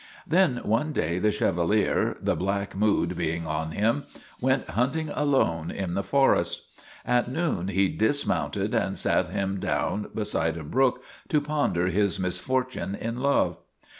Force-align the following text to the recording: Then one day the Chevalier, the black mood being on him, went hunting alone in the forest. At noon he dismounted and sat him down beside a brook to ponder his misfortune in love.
Then 0.25 0.61
one 0.63 0.93
day 0.93 1.19
the 1.19 1.31
Chevalier, 1.31 2.17
the 2.19 2.35
black 2.35 2.75
mood 2.75 3.15
being 3.15 3.45
on 3.45 3.69
him, 3.69 4.05
went 4.39 4.71
hunting 4.71 5.09
alone 5.13 5.69
in 5.69 5.93
the 5.93 6.01
forest. 6.03 6.63
At 7.05 7.27
noon 7.29 7.67
he 7.67 7.87
dismounted 7.87 8.73
and 8.73 8.97
sat 8.97 9.27
him 9.29 9.59
down 9.59 10.07
beside 10.15 10.57
a 10.57 10.63
brook 10.63 11.03
to 11.27 11.39
ponder 11.39 11.89
his 11.89 12.19
misfortune 12.19 12.95
in 12.95 13.21
love. 13.21 13.57